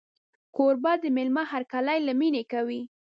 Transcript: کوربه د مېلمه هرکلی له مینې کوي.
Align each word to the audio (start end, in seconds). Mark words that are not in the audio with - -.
کوربه 0.55 0.91
د 1.03 1.05
مېلمه 1.17 1.43
هرکلی 1.51 1.99
له 2.07 2.13
مینې 2.19 2.43
کوي. 2.51 2.81